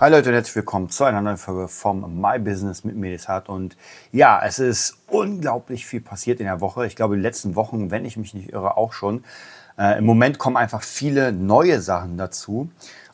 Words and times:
Hi 0.00 0.10
Leute 0.10 0.30
und 0.30 0.34
herzlich 0.34 0.56
willkommen 0.56 0.88
zu 0.88 1.04
einer 1.04 1.20
neuen 1.20 1.36
Folge 1.36 1.68
vom 1.68 2.22
My 2.22 2.38
Business 2.38 2.84
mit 2.84 2.96
Medisat. 2.96 3.50
Und 3.50 3.76
ja, 4.12 4.40
es 4.42 4.58
ist 4.58 4.96
unglaublich 5.08 5.84
viel 5.84 6.00
passiert 6.00 6.40
in 6.40 6.46
der 6.46 6.62
Woche. 6.62 6.86
Ich 6.86 6.96
glaube, 6.96 7.16
die 7.16 7.20
letzten 7.20 7.54
Wochen, 7.54 7.90
wenn 7.90 8.06
ich 8.06 8.16
mich 8.16 8.32
nicht 8.32 8.50
irre, 8.50 8.78
auch 8.78 8.94
schon. 8.94 9.24
Äh, 9.76 9.98
Im 9.98 10.06
Moment 10.06 10.38
kommen 10.38 10.56
einfach 10.56 10.82
viele 10.82 11.32
neue 11.32 11.82
Sachen 11.82 12.16
dazu. 12.16 12.70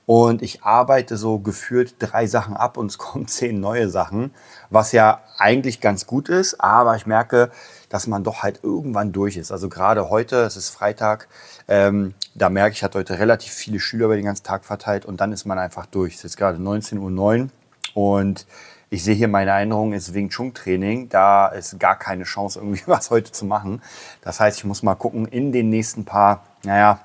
Und 0.07 0.41
ich 0.41 0.63
arbeite 0.63 1.17
so 1.17 1.41
gefühlt 1.41 1.97
drei 1.99 2.29
Sachen 2.29 2.57
ab 2.57 2.77
und 2.77 2.91
es 2.91 2.99
kommen 2.99 3.27
zehn 3.27 3.61
neue 3.61 3.91
Sachen, 3.91 4.33
was 4.71 4.93
ja 4.93 5.21
eigentlich 5.37 5.81
ganz 5.81 6.07
gut 6.07 6.29
ist. 6.29 6.61
Aber 6.61 6.97
ich 6.97 7.07
merke, 7.07 7.51
dass 7.89 8.07
man 8.07 8.25
doch 8.25 8.43
halt 8.43 8.61
irgendwann 8.63 9.13
durch 9.13 9.37
ist. 9.37 9.51
Also 9.53 9.69
gerade 9.69 10.09
heute, 10.09 10.43
es 10.43 10.57
ist 10.57 10.71
Freitag, 10.71 11.29
ähm, 11.69 12.15
da 12.35 12.49
merke 12.51 12.73
ich, 12.73 12.79
ich 12.79 12.85
hatte 12.85 12.99
heute 12.99 13.19
relativ 13.19 13.53
viele 13.53 13.81
Schüler 13.81 14.07
über 14.07 14.17
den 14.17 14.25
ganzen 14.25 14.45
Tag 14.45 14.65
verteilt 14.65 15.05
und 15.05 15.21
dann 15.21 15.33
ist 15.33 15.45
man 15.45 15.59
einfach 15.59 15.87
durch. 15.87 16.15
Es 16.15 16.25
ist 16.25 16.37
gerade 16.37 16.59
19.09 16.59 17.43
Uhr 17.43 17.49
und 17.95 18.47
ich 18.89 19.03
sehe 19.03 19.15
hier 19.15 19.27
meine 19.27 19.51
Erinnerung 19.51 19.93
ist 19.93 20.15
Wing 20.15 20.29
Chun 20.29 20.55
Training. 20.55 21.09
Da 21.09 21.49
ist 21.49 21.81
gar 21.81 21.99
keine 21.99 22.23
Chance, 22.23 22.61
irgendwie 22.61 22.83
was 22.87 23.11
heute 23.11 23.33
zu 23.33 23.45
machen. 23.45 23.83
Das 24.23 24.39
heißt, 24.39 24.59
ich 24.59 24.65
muss 24.65 24.85
mal 24.85 24.95
gucken 24.95 25.27
in 25.27 25.51
den 25.51 25.71
nächsten 25.71 26.05
paar, 26.05 26.45
naja, 26.63 27.01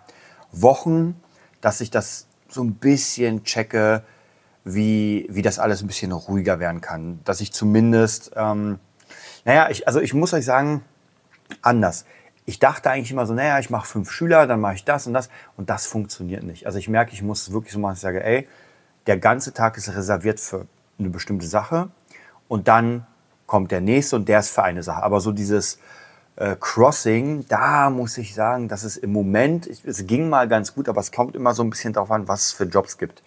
Wochen, 0.52 1.20
dass 1.62 1.82
ich 1.82 1.90
das 1.90 2.28
so 2.54 2.64
ein 2.64 2.76
bisschen 2.76 3.44
checke, 3.44 4.04
wie, 4.64 5.28
wie 5.30 5.42
das 5.42 5.60
alles 5.60 5.82
ein 5.82 5.88
bisschen 5.88 6.12
ruhiger 6.12 6.60
werden 6.60 6.82
kann. 6.82 7.20
Dass 7.24 7.42
ich 7.42 7.52
zumindest, 7.54 8.32
ähm, 8.36 8.80
naja, 9.46 9.70
ich, 9.70 9.88
also 9.88 10.00
ich 10.00 10.14
muss 10.14 10.34
euch 10.34 10.46
sagen, 10.46 10.84
anders. 11.62 12.06
Ich 12.46 12.60
dachte 12.60 12.90
eigentlich 12.90 13.12
immer 13.12 13.26
so, 13.26 13.34
naja, 13.34 13.60
ich 13.60 13.70
mache 13.70 13.88
fünf 13.88 14.12
Schüler, 14.12 14.48
dann 14.48 14.60
mache 14.60 14.76
ich 14.76 14.84
das 14.84 15.08
und 15.08 15.14
das. 15.14 15.30
Und 15.58 15.70
das 15.70 15.86
funktioniert 15.86 16.44
nicht. 16.44 16.66
Also 16.66 16.80
ich 16.80 16.90
merke, 16.90 17.14
ich 17.14 17.22
muss 17.22 17.52
wirklich 17.52 17.74
so 17.74 17.80
machen, 17.80 17.94
ich 17.94 18.00
sage, 18.00 18.24
ey, 18.24 18.48
der 19.08 19.18
ganze 19.18 19.54
Tag 19.54 19.78
ist 19.78 19.90
reserviert 19.90 20.40
für 20.40 20.68
eine 21.00 21.10
bestimmte 21.10 21.46
Sache. 21.46 21.90
Und 22.48 22.68
dann 22.68 23.06
kommt 23.46 23.72
der 23.72 23.82
nächste 23.82 24.16
und 24.16 24.28
der 24.28 24.40
ist 24.40 24.52
für 24.52 24.64
eine 24.64 24.84
Sache. 24.84 25.04
Aber 25.04 25.22
so 25.22 25.32
dieses 25.32 25.80
äh, 26.36 26.56
Crossing, 26.60 27.46
da 27.48 27.90
muss 27.90 28.18
ich 28.18 28.34
sagen, 28.34 28.68
dass 28.68 28.84
es 28.84 28.98
im 28.98 29.12
Moment, 29.12 29.68
es 29.68 30.08
ging 30.08 30.30
mal 30.30 30.48
ganz 30.48 30.74
gut, 30.74 30.90
aber 30.90 31.02
es 31.02 31.12
kommt 31.12 31.36
immer 31.36 31.54
so 31.54 31.64
ein 31.64 31.70
bisschen 31.70 31.94
darauf 31.94 32.12
an, 32.12 32.28
was 32.28 32.44
es 32.44 32.52
für 32.52 32.64
Jobs 32.66 32.98
gibt. 32.98 33.22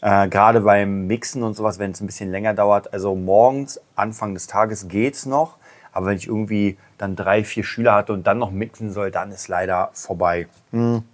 Äh, 0.00 0.28
Gerade 0.28 0.60
beim 0.60 1.06
Mixen 1.06 1.42
und 1.42 1.54
sowas, 1.54 1.78
wenn 1.78 1.92
es 1.92 2.00
ein 2.00 2.06
bisschen 2.06 2.30
länger 2.30 2.52
dauert. 2.54 2.92
Also 2.92 3.14
morgens, 3.14 3.80
Anfang 3.96 4.34
des 4.34 4.46
Tages 4.46 4.88
geht's 4.88 5.26
noch. 5.26 5.56
Aber 5.92 6.06
wenn 6.06 6.16
ich 6.16 6.26
irgendwie 6.26 6.76
dann 6.98 7.16
drei, 7.16 7.44
vier 7.44 7.64
Schüler 7.64 7.94
hatte 7.94 8.12
und 8.12 8.26
dann 8.26 8.38
noch 8.38 8.50
mixen 8.50 8.92
soll, 8.92 9.10
dann 9.10 9.30
ist 9.30 9.48
leider 9.48 9.90
vorbei. 9.92 10.48
Hm. 10.72 11.04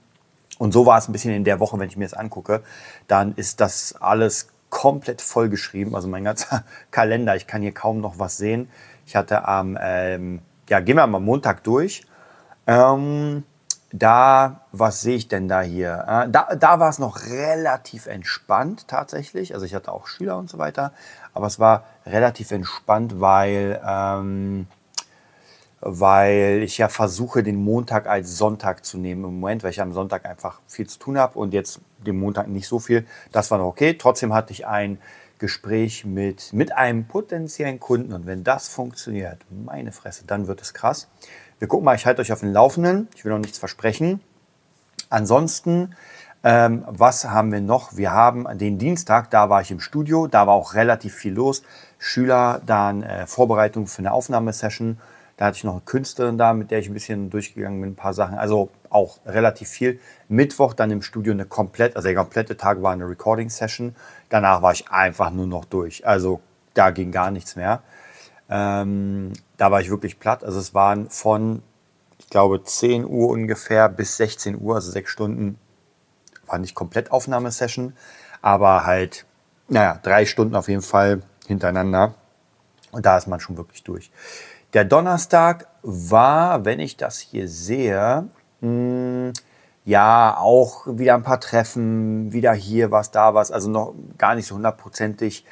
Und 0.59 0.73
so 0.73 0.87
war 0.87 0.99
es 0.99 1.09
ein 1.09 1.13
bisschen 1.13 1.33
in 1.33 1.45
der 1.45 1.61
Woche, 1.61 1.79
wenn 1.79 1.89
ich 1.89 1.97
mir 1.97 2.05
das 2.05 2.15
angucke. 2.15 2.63
Dann 3.07 3.35
ist 3.37 3.61
das 3.61 3.95
alles 4.01 4.49
komplett 4.71 5.21
vollgeschrieben. 5.21 5.95
Also 5.95 6.09
mein 6.09 6.25
ganzer 6.25 6.65
Kalender, 6.91 7.37
ich 7.37 7.47
kann 7.47 7.63
hier 7.63 7.73
kaum 7.73 8.01
noch 8.01 8.19
was 8.19 8.39
sehen. 8.39 8.71
Ich 9.07 9.17
hatte 9.17 9.47
am, 9.47 9.79
ähm, 9.81 10.41
ja, 10.71 10.81
gehen 10.81 10.97
wir 10.97 11.07
mal 11.07 11.19
Montag 11.19 11.65
durch. 11.65 12.03
Ähm, 12.67 13.43
da, 13.93 14.61
was 14.71 15.03
sehe 15.03 15.17
ich 15.17 15.27
denn 15.27 15.49
da 15.49 15.63
hier? 15.63 16.05
Äh, 16.07 16.31
da 16.31 16.55
da 16.55 16.79
war 16.79 16.89
es 16.89 17.01
noch 17.01 17.27
relativ 17.27 18.07
entspannt 18.07 18.87
tatsächlich. 18.87 19.53
Also 19.53 19.67
ich 19.67 19.75
hatte 19.75 19.91
auch 19.91 20.07
Schüler 20.07 20.39
und 20.39 20.49
so 20.49 20.59
weiter, 20.59 20.93
aber 21.35 21.49
es 21.49 21.59
war 21.59 21.85
relativ 22.07 22.53
entspannt, 22.53 23.21
weil, 23.21 23.81
ähm, 23.85 24.69
weil 25.81 26.61
ich 26.63 26.79
ja 26.79 26.89
versuche, 26.89 27.43
den 27.43 27.57
Montag 27.57 28.07
als 28.07 28.39
Sonntag 28.39 28.85
zu 28.85 28.97
nehmen 28.97 29.25
im 29.25 29.41
Moment, 29.41 29.65
weil 29.65 29.71
ich 29.71 29.81
am 29.81 29.93
Sonntag 29.93 30.25
einfach 30.25 30.61
viel 30.69 30.87
zu 30.87 31.01
tun 31.01 31.19
habe 31.19 31.37
und 31.37 31.53
jetzt 31.53 31.81
den 31.99 32.17
Montag 32.21 32.47
nicht 32.47 32.69
so 32.69 32.79
viel. 32.79 33.05
Das 33.33 33.51
war 33.51 33.59
noch 33.59 33.67
okay. 33.67 33.95
Trotzdem 33.95 34.33
hatte 34.33 34.53
ich 34.53 34.69
ein 34.69 34.99
Gespräch 35.41 36.05
mit, 36.05 36.53
mit 36.53 36.77
einem 36.77 37.09
potenziellen 37.09 37.81
Kunden 37.81 38.13
und 38.13 38.27
wenn 38.27 38.45
das 38.45 38.69
funktioniert, 38.69 39.39
meine 39.51 39.91
Fresse, 39.91 40.25
dann 40.27 40.47
wird 40.47 40.61
es 40.61 40.75
krass. 40.75 41.09
Wir 41.59 41.67
gucken 41.67 41.85
mal, 41.85 41.97
ich 41.97 42.07
halte 42.07 42.23
euch 42.23 42.33
auf 42.33 42.41
den 42.41 42.53
Laufenden. 42.53 43.09
Ich 43.17 43.25
will 43.25 43.33
noch 43.33 43.39
nichts 43.39 43.59
versprechen. 43.59 44.21
Ansonsten, 45.09 45.95
ähm, 46.45 46.85
was 46.87 47.25
haben 47.25 47.53
wir 47.53 47.61
noch? 47.61 47.97
Wir 47.97 48.13
haben 48.13 48.47
den 48.59 48.79
Dienstag, 48.79 49.31
da 49.31 49.51
war 49.51 49.61
ich 49.61 49.71
im 49.71 49.81
Studio, 49.81 50.27
da 50.27 50.47
war 50.47 50.55
auch 50.55 50.75
relativ 50.75 51.15
viel 51.15 51.35
los. 51.35 51.63
Schüler, 51.99 52.63
dann 52.65 53.03
äh, 53.03 53.27
Vorbereitung 53.27 53.87
für 53.89 53.99
eine 53.99 54.13
Aufnahmesession. 54.13 54.99
Da 55.41 55.47
hatte 55.47 55.57
ich 55.57 55.65
noch 55.65 55.73
eine 55.73 55.81
Künstlerin 55.81 56.37
da, 56.37 56.53
mit 56.53 56.71
der 56.71 56.81
ich 56.81 56.89
ein 56.89 56.93
bisschen 56.93 57.31
durchgegangen 57.31 57.81
bin, 57.81 57.93
ein 57.93 57.97
paar 57.97 58.13
Sachen. 58.13 58.37
Also 58.37 58.69
auch 58.91 59.21
relativ 59.25 59.71
viel. 59.71 59.99
Mittwoch 60.29 60.75
dann 60.75 60.91
im 60.91 61.01
Studio 61.01 61.33
eine 61.33 61.47
komplett, 61.47 61.97
also 61.97 62.09
der 62.09 62.15
komplette 62.15 62.59
Tag 62.59 62.83
war 62.83 62.93
eine 62.93 63.09
Recording-Session. 63.09 63.97
Danach 64.29 64.61
war 64.61 64.73
ich 64.73 64.91
einfach 64.91 65.31
nur 65.31 65.47
noch 65.47 65.65
durch. 65.65 66.07
Also 66.07 66.43
da 66.75 66.91
ging 66.91 67.11
gar 67.11 67.31
nichts 67.31 67.57
mehr. 67.57 67.83
Ähm, 68.51 69.33
da 69.57 69.71
war 69.71 69.81
ich 69.81 69.89
wirklich 69.89 70.21
platt. 70.21 70.45
Also 70.45 70.59
es 70.59 70.75
waren 70.75 71.09
von, 71.09 71.63
ich 72.19 72.29
glaube, 72.29 72.63
10 72.63 73.07
Uhr 73.07 73.31
ungefähr 73.31 73.89
bis 73.89 74.19
16 74.19 74.61
Uhr, 74.61 74.75
also 74.75 74.91
sechs 74.91 75.11
Stunden, 75.11 75.59
war 76.45 76.59
nicht 76.59 76.75
komplett 76.75 77.13
Aufnahmesession, 77.13 77.95
aber 78.43 78.85
halt, 78.85 79.25
naja, 79.69 79.99
drei 80.03 80.27
Stunden 80.27 80.55
auf 80.55 80.69
jeden 80.69 80.83
Fall 80.83 81.23
hintereinander. 81.47 82.13
Und 82.93 83.07
da 83.07 83.17
ist 83.17 83.27
man 83.27 83.41
schon 83.41 83.57
wirklich 83.57 83.85
durch. 83.85 84.11
Der 84.73 84.85
Donnerstag 84.85 85.67
war, 85.83 86.65
wenn 86.65 86.79
ich 86.79 86.97
das 86.97 87.19
hier 87.19 87.49
sehe, 87.49 88.29
mh, 88.61 88.69
hm, 88.69 89.33
ja, 89.85 90.37
auch 90.39 90.87
wieder 90.87 91.15
ein 91.15 91.25
paar 91.25 91.41
Treffen, 91.41 92.33
wieder 92.33 92.53
hier 92.53 92.93
was, 92.93 93.11
da 93.11 93.35
was, 93.35 93.51
also 93.51 93.69
noch 93.69 93.95
gar 94.19 94.37
nicht 94.37 94.47
so 94.47 94.55
hundertprozentig 94.55 95.45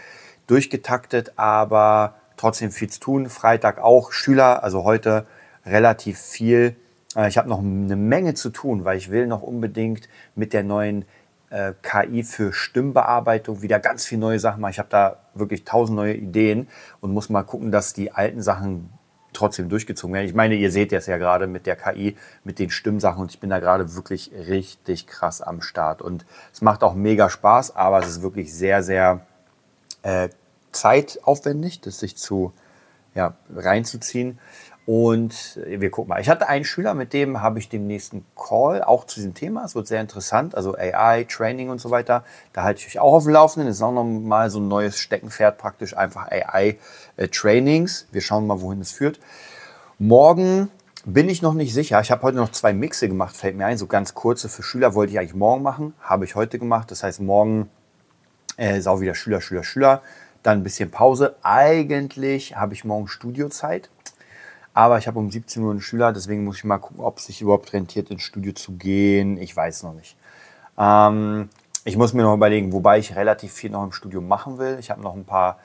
durchgetaktet, 0.46 1.32
aber 1.36 2.14
trotzdem 2.36 2.70
viel 2.70 2.90
zu 2.90 3.00
tun. 3.00 3.28
Freitag 3.28 3.78
auch 3.78 4.12
Schüler, 4.12 4.62
also 4.62 4.84
heute 4.84 5.26
relativ 5.66 6.20
viel. 6.20 6.76
Äh, 7.16 7.28
ich 7.28 7.38
habe 7.38 7.48
noch 7.48 7.58
eine 7.58 7.96
Menge 7.96 8.34
zu 8.34 8.50
tun, 8.50 8.84
weil 8.84 8.98
ich 8.98 9.10
will 9.10 9.26
noch 9.26 9.42
unbedingt 9.42 10.08
mit 10.36 10.52
der 10.52 10.62
neuen 10.62 11.04
äh, 11.50 11.72
KI 11.82 12.22
für 12.22 12.52
Stimmbearbeitung 12.52 13.62
wieder 13.62 13.80
ganz 13.80 14.06
viele 14.06 14.20
neue 14.20 14.38
Sachen 14.38 14.60
machen. 14.60 14.72
Ich 14.72 14.78
habe 14.78 14.90
da 14.90 15.16
wirklich 15.34 15.64
tausend 15.64 15.96
neue 15.96 16.14
Ideen 16.14 16.68
und 17.00 17.12
muss 17.12 17.30
mal 17.30 17.42
gucken, 17.42 17.72
dass 17.72 17.94
die 17.94 18.12
alten 18.12 18.42
Sachen 18.42 18.90
trotzdem 19.32 19.68
durchgezogen 19.68 20.14
werden. 20.14 20.26
Ich 20.26 20.34
meine, 20.34 20.54
ihr 20.54 20.70
seht 20.70 20.92
das 20.92 21.06
ja 21.06 21.18
gerade 21.18 21.46
mit 21.46 21.66
der 21.66 21.76
KI, 21.76 22.16
mit 22.44 22.58
den 22.58 22.70
Stimmsachen 22.70 23.20
und 23.20 23.30
ich 23.30 23.40
bin 23.40 23.50
da 23.50 23.58
gerade 23.58 23.94
wirklich 23.94 24.30
richtig 24.32 25.06
krass 25.06 25.42
am 25.42 25.60
Start. 25.62 26.02
Und 26.02 26.24
es 26.52 26.62
macht 26.62 26.82
auch 26.82 26.94
mega 26.94 27.28
Spaß, 27.28 27.76
aber 27.76 28.00
es 28.00 28.08
ist 28.08 28.22
wirklich 28.22 28.54
sehr, 28.54 28.82
sehr 28.82 29.26
äh, 30.02 30.28
zeitaufwendig, 30.72 31.80
das 31.80 32.00
sich 32.00 32.16
zu 32.16 32.52
ja, 33.14 33.34
reinzuziehen. 33.54 34.38
Und 34.88 35.60
wir 35.66 35.90
gucken 35.90 36.08
mal. 36.08 36.18
Ich 36.22 36.30
hatte 36.30 36.48
einen 36.48 36.64
Schüler, 36.64 36.94
mit 36.94 37.12
dem 37.12 37.42
habe 37.42 37.58
ich 37.58 37.68
demnächst 37.68 38.14
einen 38.14 38.24
Call, 38.34 38.82
auch 38.82 39.04
zu 39.04 39.16
diesem 39.16 39.34
Thema. 39.34 39.62
Es 39.66 39.74
wird 39.74 39.86
sehr 39.86 40.00
interessant, 40.00 40.54
also 40.54 40.78
AI, 40.78 41.26
Training 41.28 41.68
und 41.68 41.78
so 41.78 41.90
weiter. 41.90 42.24
Da 42.54 42.62
halte 42.62 42.80
ich 42.80 42.86
euch 42.86 42.98
auch 42.98 43.12
auf 43.12 43.24
dem 43.24 43.34
Laufenden. 43.34 43.68
Das 43.68 43.76
ist 43.76 43.82
auch 43.82 43.92
nochmal 43.92 44.48
so 44.48 44.60
ein 44.60 44.68
neues 44.68 44.98
Steckenpferd 44.98 45.58
praktisch, 45.58 45.94
einfach 45.94 46.28
AI-Trainings. 46.30 48.04
Äh, 48.04 48.14
wir 48.14 48.22
schauen 48.22 48.46
mal, 48.46 48.62
wohin 48.62 48.80
es 48.80 48.90
führt. 48.90 49.20
Morgen 49.98 50.70
bin 51.04 51.28
ich 51.28 51.42
noch 51.42 51.52
nicht 51.52 51.74
sicher. 51.74 52.00
Ich 52.00 52.10
habe 52.10 52.22
heute 52.22 52.38
noch 52.38 52.52
zwei 52.52 52.72
Mixe 52.72 53.08
gemacht, 53.08 53.36
fällt 53.36 53.58
mir 53.58 53.66
ein. 53.66 53.76
So 53.76 53.88
ganz 53.88 54.14
kurze 54.14 54.48
für 54.48 54.62
Schüler 54.62 54.94
wollte 54.94 55.12
ich 55.12 55.18
eigentlich 55.18 55.34
morgen 55.34 55.62
machen. 55.62 55.92
Habe 56.00 56.24
ich 56.24 56.34
heute 56.34 56.58
gemacht. 56.58 56.90
Das 56.90 57.02
heißt, 57.02 57.20
morgen 57.20 57.68
äh, 58.56 58.78
ist 58.78 58.86
auch 58.86 59.00
wieder 59.00 59.14
Schüler, 59.14 59.42
Schüler, 59.42 59.64
Schüler 59.64 60.00
dann 60.42 60.60
ein 60.60 60.64
bisschen 60.64 60.90
Pause. 60.90 61.36
Eigentlich 61.42 62.56
habe 62.56 62.74
ich 62.74 62.84
morgen 62.84 63.08
Studiozeit, 63.08 63.90
aber 64.78 64.96
ich 64.96 65.08
habe 65.08 65.18
um 65.18 65.28
17 65.28 65.60
Uhr 65.60 65.72
einen 65.72 65.80
Schüler, 65.80 66.12
deswegen 66.12 66.44
muss 66.44 66.58
ich 66.58 66.64
mal 66.64 66.78
gucken, 66.78 67.00
ob 67.00 67.18
es 67.18 67.26
sich 67.26 67.42
überhaupt 67.42 67.72
rentiert, 67.72 68.12
ins 68.12 68.22
Studio 68.22 68.52
zu 68.52 68.74
gehen. 68.74 69.36
Ich 69.36 69.56
weiß 69.56 69.82
noch 69.82 69.92
nicht. 69.92 70.16
Ähm, 70.78 71.48
ich 71.84 71.96
muss 71.96 72.12
mir 72.12 72.22
noch 72.22 72.34
überlegen, 72.34 72.72
wobei 72.72 73.00
ich 73.00 73.16
relativ 73.16 73.52
viel 73.52 73.70
noch 73.70 73.82
im 73.82 73.90
Studio 73.90 74.20
machen 74.20 74.58
will. 74.58 74.76
Ich 74.78 74.92
habe 74.92 75.02
noch 75.02 75.16
ein 75.16 75.24
paar 75.24 75.58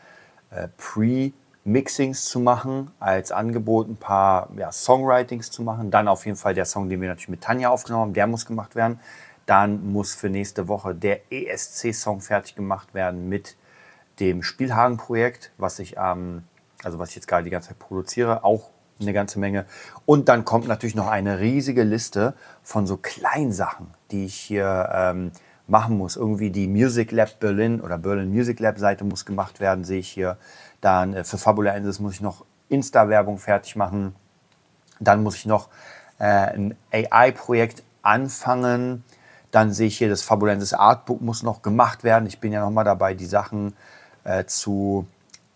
äh, 0.49 0.67
Pre-Mixings 0.77 2.25
zu 2.25 2.39
machen, 2.39 2.89
als 2.99 3.31
Angebot 3.31 3.87
ein 3.87 3.97
paar 3.97 4.49
ja, 4.57 4.71
Songwritings 4.71 5.51
zu 5.51 5.61
machen. 5.61 5.91
Dann 5.91 6.07
auf 6.07 6.25
jeden 6.25 6.37
Fall 6.37 6.55
der 6.55 6.65
Song, 6.65 6.89
den 6.89 6.99
wir 6.99 7.09
natürlich 7.09 7.29
mit 7.29 7.41
Tanja 7.41 7.69
aufgenommen 7.69 8.05
haben, 8.05 8.13
der 8.13 8.25
muss 8.25 8.47
gemacht 8.47 8.73
werden. 8.73 8.99
Dann 9.45 9.91
muss 9.91 10.15
für 10.15 10.31
nächste 10.31 10.67
Woche 10.67 10.95
der 10.95 11.31
ESC-Song 11.31 12.19
fertig 12.19 12.55
gemacht 12.55 12.95
werden 12.95 13.29
mit 13.29 13.57
dem 14.19 14.41
Spielhagen-Projekt, 14.41 15.51
was 15.59 15.77
ich 15.77 15.99
am 15.99 16.45
also 16.83 16.99
was 16.99 17.09
ich 17.09 17.15
jetzt 17.15 17.27
gerade 17.27 17.43
die 17.43 17.49
ganze 17.49 17.69
Zeit 17.69 17.79
produziere, 17.79 18.43
auch 18.43 18.69
eine 19.03 19.13
ganze 19.13 19.39
Menge. 19.39 19.65
Und 20.05 20.29
dann 20.29 20.45
kommt 20.45 20.67
natürlich 20.67 20.95
noch 20.95 21.07
eine 21.07 21.39
riesige 21.39 21.83
Liste 21.83 22.33
von 22.63 22.87
so 22.87 22.97
Kleinsachen, 22.97 23.87
die 24.11 24.25
ich 24.25 24.35
hier 24.35 24.89
ähm, 24.93 25.31
machen 25.67 25.97
muss. 25.97 26.15
Irgendwie 26.15 26.49
die 26.49 26.67
Music 26.67 27.11
Lab 27.11 27.39
Berlin 27.39 27.81
oder 27.81 27.97
Berlin 27.97 28.31
Music 28.31 28.59
Lab 28.59 28.79
Seite 28.79 29.03
muss 29.03 29.25
gemacht 29.25 29.59
werden, 29.59 29.83
sehe 29.83 29.99
ich 29.99 30.09
hier. 30.09 30.37
Dann 30.81 31.13
äh, 31.13 31.23
für 31.23 31.37
Fabulensis 31.37 31.99
muss 31.99 32.13
ich 32.13 32.21
noch 32.21 32.45
Insta-Werbung 32.69 33.37
fertig 33.37 33.75
machen. 33.75 34.15
Dann 34.99 35.23
muss 35.23 35.35
ich 35.35 35.45
noch 35.45 35.69
äh, 36.19 36.25
ein 36.25 36.75
AI-Projekt 36.91 37.83
anfangen. 38.01 39.03
Dann 39.51 39.71
sehe 39.71 39.87
ich 39.87 39.97
hier, 39.97 40.09
das 40.09 40.23
Fabulensis 40.23 40.73
Artbook 40.73 41.21
muss 41.21 41.43
noch 41.43 41.61
gemacht 41.61 42.03
werden. 42.03 42.25
Ich 42.25 42.39
bin 42.39 42.51
ja 42.51 42.61
noch 42.61 42.71
mal 42.71 42.83
dabei, 42.83 43.13
die 43.13 43.25
Sachen 43.25 43.75
äh, 44.23 44.45
zu 44.45 45.05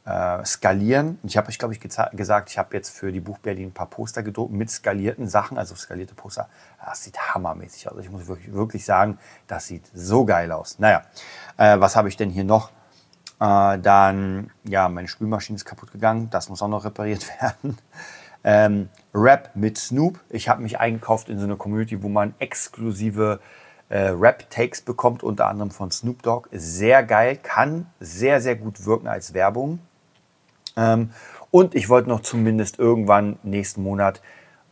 äh, 0.07 0.45
skalieren. 0.45 1.19
Ich 1.23 1.35
habe 1.35 1.49
euch, 1.49 1.59
glaube 1.59 1.73
ich, 1.73 1.81
gesagt, 1.81 2.49
ich 2.49 2.57
habe 2.57 2.75
jetzt 2.75 2.89
für 2.89 3.11
die 3.11 3.19
Buch 3.19 3.39
Berlin 3.39 3.69
ein 3.69 3.73
paar 3.73 3.89
Poster 3.89 4.23
gedruckt 4.23 4.53
mit 4.53 4.69
skalierten 4.69 5.27
Sachen, 5.27 5.57
also 5.57 5.75
skalierte 5.75 6.15
Poster. 6.15 6.47
Das 6.83 7.03
sieht 7.03 7.19
hammermäßig 7.19 7.91
aus. 7.91 7.99
Ich 7.99 8.09
muss 8.09 8.25
wirklich, 8.27 8.53
wirklich 8.53 8.85
sagen, 8.85 9.19
das 9.47 9.67
sieht 9.67 9.83
so 9.93 10.23
geil 10.23 10.53
aus. 10.53 10.79
Naja, 10.79 11.03
äh, 11.57 11.77
was 11.79 11.97
habe 11.97 12.07
ich 12.07 12.15
denn 12.15 12.29
hier 12.29 12.45
noch? 12.45 12.71
Äh, 13.41 13.79
dann, 13.79 14.49
ja, 14.63 14.87
meine 14.87 15.09
Spülmaschine 15.09 15.57
ist 15.57 15.65
kaputt 15.65 15.91
gegangen. 15.91 16.29
Das 16.29 16.47
muss 16.47 16.61
auch 16.61 16.69
noch 16.69 16.85
repariert 16.85 17.27
werden. 17.41 17.77
Ähm, 18.45 18.89
Rap 19.13 19.51
mit 19.55 19.77
Snoop. 19.77 20.21
Ich 20.29 20.47
habe 20.47 20.61
mich 20.61 20.79
eingekauft 20.79 21.27
in 21.27 21.37
so 21.37 21.43
eine 21.43 21.57
Community, 21.57 22.01
wo 22.01 22.07
man 22.07 22.33
exklusive 22.39 23.41
äh, 23.89 24.09
Rap-Takes 24.09 24.83
bekommt, 24.83 25.21
unter 25.21 25.47
anderem 25.47 25.71
von 25.71 25.91
Snoop 25.91 26.23
Dogg. 26.23 26.47
Sehr 26.53 27.03
geil, 27.03 27.35
kann 27.35 27.87
sehr, 27.99 28.39
sehr 28.39 28.55
gut 28.55 28.85
wirken 28.85 29.07
als 29.07 29.33
Werbung. 29.33 29.79
Ähm, 30.77 31.09
und 31.51 31.75
ich 31.75 31.89
wollte 31.89 32.07
noch 32.07 32.21
zumindest 32.21 32.79
irgendwann 32.79 33.39
nächsten 33.43 33.83
Monat 33.83 34.21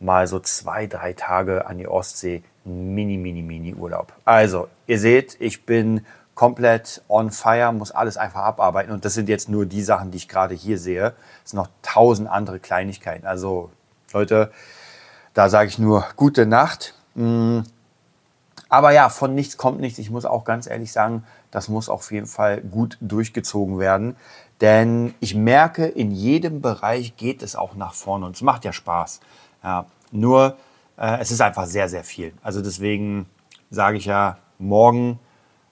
mal 0.00 0.26
so 0.26 0.38
zwei, 0.40 0.86
drei 0.86 1.12
Tage 1.12 1.66
an 1.66 1.78
die 1.78 1.88
Ostsee. 1.88 2.42
Mini, 2.64 3.16
mini, 3.16 3.42
mini 3.42 3.74
Urlaub. 3.74 4.12
Also, 4.24 4.68
ihr 4.86 4.98
seht, 4.98 5.36
ich 5.40 5.66
bin 5.66 6.04
komplett 6.34 7.02
on 7.08 7.30
fire, 7.30 7.72
muss 7.72 7.92
alles 7.92 8.16
einfach 8.16 8.42
abarbeiten. 8.42 8.92
Und 8.92 9.04
das 9.04 9.14
sind 9.14 9.28
jetzt 9.28 9.48
nur 9.48 9.66
die 9.66 9.82
Sachen, 9.82 10.10
die 10.10 10.18
ich 10.18 10.28
gerade 10.28 10.54
hier 10.54 10.78
sehe. 10.78 11.14
Es 11.44 11.50
sind 11.50 11.58
noch 11.58 11.68
tausend 11.82 12.28
andere 12.28 12.60
Kleinigkeiten. 12.60 13.26
Also, 13.26 13.70
Leute, 14.12 14.50
da 15.32 15.48
sage 15.48 15.68
ich 15.68 15.78
nur 15.78 16.04
gute 16.16 16.46
Nacht. 16.46 16.94
Aber 18.68 18.92
ja, 18.92 19.08
von 19.08 19.34
nichts 19.34 19.56
kommt 19.56 19.80
nichts. 19.80 19.98
Ich 19.98 20.10
muss 20.10 20.24
auch 20.24 20.44
ganz 20.44 20.66
ehrlich 20.66 20.92
sagen, 20.92 21.24
das 21.50 21.68
muss 21.68 21.88
auf 21.88 22.10
jeden 22.10 22.26
Fall 22.26 22.60
gut 22.60 22.98
durchgezogen 23.00 23.78
werden. 23.78 24.16
Denn 24.60 25.14
ich 25.20 25.34
merke, 25.34 25.86
in 25.86 26.10
jedem 26.10 26.60
Bereich 26.60 27.16
geht 27.16 27.42
es 27.42 27.56
auch 27.56 27.74
nach 27.74 27.94
vorne 27.94 28.26
und 28.26 28.36
es 28.36 28.42
macht 28.42 28.64
ja 28.64 28.72
Spaß. 28.72 29.20
Ja, 29.62 29.86
nur 30.10 30.56
äh, 30.96 31.18
es 31.20 31.30
ist 31.30 31.40
einfach 31.40 31.66
sehr, 31.66 31.88
sehr 31.88 32.04
viel. 32.04 32.32
Also 32.42 32.62
deswegen 32.62 33.26
sage 33.70 33.98
ich 33.98 34.06
ja, 34.06 34.38
morgen 34.58 35.18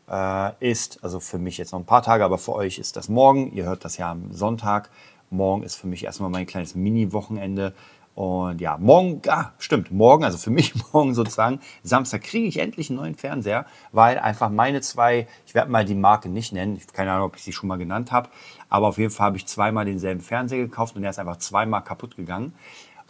äh, 0.08 0.52
ist, 0.60 1.02
also 1.02 1.20
für 1.20 1.38
mich 1.38 1.58
jetzt 1.58 1.72
noch 1.72 1.80
ein 1.80 1.86
paar 1.86 2.02
Tage, 2.02 2.24
aber 2.24 2.38
für 2.38 2.54
euch 2.54 2.78
ist 2.78 2.96
das 2.96 3.08
morgen. 3.08 3.52
Ihr 3.52 3.64
hört 3.64 3.84
das 3.84 3.96
ja 3.96 4.10
am 4.10 4.32
Sonntag. 4.32 4.90
Morgen 5.30 5.62
ist 5.62 5.74
für 5.74 5.86
mich 5.86 6.04
erstmal 6.04 6.30
mein 6.30 6.46
kleines 6.46 6.74
Mini-Wochenende. 6.74 7.74
Und 8.14 8.60
ja, 8.60 8.78
morgen, 8.78 9.20
ah, 9.26 9.52
stimmt, 9.58 9.90
morgen, 9.90 10.22
also 10.22 10.38
für 10.38 10.50
mich 10.50 10.72
morgen 10.92 11.14
sozusagen, 11.14 11.60
Samstag 11.82 12.22
kriege 12.22 12.46
ich 12.46 12.58
endlich 12.58 12.90
einen 12.90 13.00
neuen 13.00 13.14
Fernseher, 13.16 13.66
weil 13.90 14.18
einfach 14.18 14.50
meine 14.50 14.80
zwei, 14.82 15.26
ich 15.46 15.54
werde 15.54 15.70
mal 15.70 15.84
die 15.84 15.96
Marke 15.96 16.28
nicht 16.28 16.52
nennen, 16.52 16.76
ich 16.76 16.86
keine 16.92 17.10
Ahnung, 17.12 17.26
ob 17.26 17.36
ich 17.36 17.42
sie 17.42 17.52
schon 17.52 17.68
mal 17.68 17.76
genannt 17.76 18.12
habe, 18.12 18.28
aber 18.68 18.86
auf 18.88 18.98
jeden 18.98 19.10
Fall 19.10 19.26
habe 19.26 19.36
ich 19.36 19.46
zweimal 19.46 19.84
denselben 19.84 20.20
Fernseher 20.20 20.58
gekauft 20.58 20.94
und 20.94 21.02
der 21.02 21.10
ist 21.10 21.18
einfach 21.18 21.38
zweimal 21.38 21.82
kaputt 21.82 22.16
gegangen. 22.16 22.54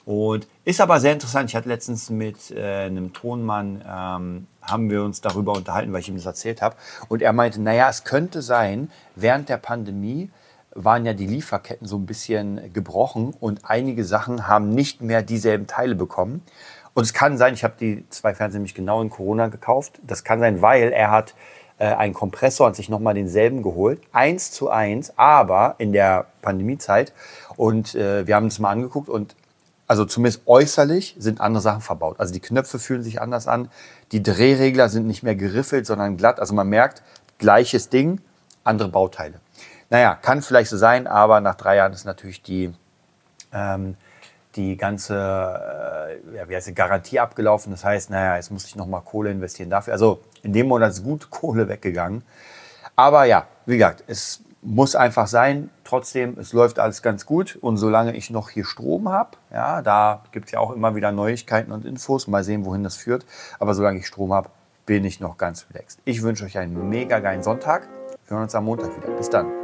Und 0.07 0.47
ist 0.67 0.83
aber 0.83 1.01
sehr 1.01 1.15
interessant. 1.15 1.49
Ich 1.49 1.57
hatte 1.57 1.69
letztens 1.69 2.11
mit 2.11 2.51
äh, 2.51 2.85
einem 2.85 3.15
Tonmann, 3.15 3.83
ähm, 3.89 4.47
haben 4.61 4.91
wir 4.91 5.03
uns 5.03 5.23
darüber 5.23 5.53
unterhalten, 5.53 5.93
weil 5.93 6.01
ich 6.01 6.09
ihm 6.09 6.17
das 6.17 6.27
erzählt 6.27 6.61
habe. 6.61 6.77
Und 7.09 7.23
er 7.23 7.33
meinte, 7.33 7.61
naja, 7.63 7.89
es 7.89 8.05
könnte 8.05 8.43
sein, 8.43 8.91
während 9.17 9.49
der 9.49 9.57
Pandemie, 9.57 10.31
waren 10.75 11.07
ja 11.07 11.13
die 11.13 11.27
Lieferketten 11.27 11.87
so 11.87 11.97
ein 11.97 12.07
bisschen 12.07 12.73
gebrochen 12.73 13.35
und 13.39 13.61
einige 13.65 14.05
Sachen 14.05 14.49
haben 14.49 14.71
nicht 14.71 15.01
mehr 15.01 15.23
dieselben 15.23 15.67
Teile 15.67 15.95
bekommen. 15.95 16.43
Und 16.95 17.03
es 17.03 17.13
kann 17.13 17.39
sein, 17.39 17.55
ich 17.55 17.65
habe 17.65 17.75
die 17.79 18.05
zwei 18.11 18.35
Fernseher 18.35 18.59
nämlich 18.59 18.75
genau 18.75 19.03
in 19.03 19.11
Corona 19.11 19.49
gekauft. 19.49 20.01
Das 20.07 20.23
kann 20.25 20.41
sein, 20.41 20.63
weil 20.63 20.93
er 20.93 21.11
hat 21.11 21.35
äh, 21.79 21.87
einen 21.87 22.15
Kompressor 22.15 22.69
und 22.69 22.77
sich 22.77 22.89
nochmal 22.89 23.15
denselben 23.15 23.63
geholt. 23.63 24.01
Eins 24.13 24.53
zu 24.53 24.71
eins, 24.71 25.13
aber 25.17 25.75
in 25.79 25.93
der 25.93 26.27
Pandemiezeit. 26.41 27.13
Und 27.57 27.95
äh, 27.95 28.27
wir 28.27 28.37
haben 28.37 28.47
es 28.47 28.59
mal 28.59 28.71
angeguckt 28.71 29.09
und 29.09 29.35
also 29.87 30.05
zumindest 30.05 30.43
äußerlich 30.47 31.17
sind 31.19 31.41
andere 31.41 31.61
Sachen 31.61 31.83
verbaut. 31.83 32.19
Also 32.19 32.33
die 32.33 32.41
Knöpfe 32.41 32.79
fühlen 32.79 33.03
sich 33.03 33.21
anders 33.21 33.47
an. 33.47 33.69
Die 34.13 34.23
Drehregler 34.23 34.89
sind 34.89 35.07
nicht 35.07 35.23
mehr 35.23 35.35
geriffelt, 35.35 35.87
sondern 35.87 36.17
glatt. 36.17 36.41
Also 36.41 36.55
man 36.55 36.69
merkt, 36.69 37.03
gleiches 37.39 37.91
Ding, 37.91 38.21
andere 38.63 38.89
Bauteile. 38.89 39.41
Naja, 39.95 40.19
kann 40.21 40.43
vielleicht 40.43 40.71
so 40.71 40.77
sein, 40.77 41.07
aber 41.07 41.41
nach 41.41 41.55
drei 41.55 41.77
Jahren 41.77 41.93
ist 41.93 42.05
natürlich 42.05 42.43
die, 42.43 42.75
ähm, 43.53 43.95
die 44.57 44.77
ganze 44.77 45.15
äh, 45.15 46.37
ja, 46.37 46.49
wie 46.49 46.57
heißt 46.57 46.67
die, 46.67 46.75
Garantie 46.75 47.21
abgelaufen. 47.21 47.71
Das 47.71 47.85
heißt, 47.85 48.11
naja, 48.11 48.35
jetzt 48.35 48.51
muss 48.51 48.65
ich 48.65 48.75
nochmal 48.75 49.03
Kohle 49.03 49.31
investieren 49.31 49.71
dafür. 49.71 49.93
Also 49.93 50.21
in 50.43 50.53
dem 50.53 50.67
Monat 50.67 50.91
ist 50.91 51.05
gut 51.05 51.31
Kohle 51.31 51.69
weggegangen. 51.69 52.25
Aber 52.97 53.27
ja, 53.27 53.47
wie 53.67 53.79
gesagt, 53.79 54.03
es 54.09 54.43
muss 54.63 54.97
einfach 54.97 55.29
sein. 55.29 55.71
Trotzdem, 55.85 56.41
es 56.41 56.53
läuft 56.53 56.81
alles 56.81 57.01
ganz 57.01 57.25
gut. 57.25 57.57
Und 57.61 57.77
solange 57.77 58.17
ich 58.17 58.31
noch 58.31 58.51
hier 58.51 58.65
Strom 58.65 59.09
habe, 59.09 59.37
ja, 59.53 59.81
da 59.81 60.25
gibt 60.33 60.47
es 60.47 60.51
ja 60.51 60.59
auch 60.59 60.73
immer 60.73 60.97
wieder 60.97 61.13
Neuigkeiten 61.13 61.71
und 61.71 61.85
Infos. 61.85 62.27
Mal 62.27 62.43
sehen, 62.43 62.65
wohin 62.65 62.83
das 62.83 62.97
führt. 62.97 63.25
Aber 63.61 63.75
solange 63.75 64.01
ich 64.01 64.09
Strom 64.09 64.33
habe, 64.33 64.51
bin 64.87 65.05
ich 65.05 65.21
noch 65.21 65.39
ganz 65.39 65.67
relaxed. 65.71 66.01
Ich 66.05 66.21
wünsche 66.23 66.45
euch 66.45 66.59
einen 66.59 66.89
mega 66.89 67.21
geilen 67.21 67.45
Sonntag. 67.45 67.87
Wir 68.27 68.35
hören 68.35 68.43
uns 68.43 68.57
am 68.57 68.65
Montag 68.65 68.89
wieder. 68.97 69.13
Bis 69.17 69.31
dann. 69.31 69.64